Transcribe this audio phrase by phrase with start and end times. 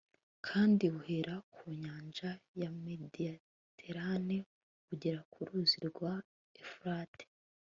[0.47, 2.29] kandi buhera ku nyanja
[2.61, 4.37] ya mediterane
[4.87, 6.13] bugera ku ruzi rwa
[6.61, 7.23] efurate